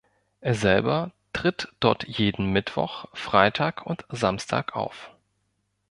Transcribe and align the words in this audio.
Er 0.39 0.55
selber 0.55 1.11
tritt 1.31 1.67
dort 1.79 2.07
jeden 2.07 2.51
Mittwoch, 2.51 3.05
Freitag 3.13 3.85
und 3.85 4.03
Samstag 4.09 4.75
auf. 4.75 5.11